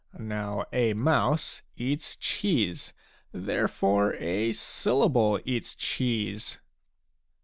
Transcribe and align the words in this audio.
^ 0.17 0.19
Now 0.19 0.65
a 0.73 0.95
mouse 0.95 1.61
eats 1.77 2.15
cheese; 2.15 2.91
therefore, 3.33 4.15
a 4.15 4.51
syllable 4.51 5.39
eats 5.45 5.75
cheese." 5.75 6.59